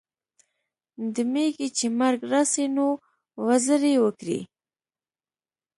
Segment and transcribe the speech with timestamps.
[1.13, 2.87] د میږي چي مرګ راسي نو،
[3.45, 4.39] وزري وکړي.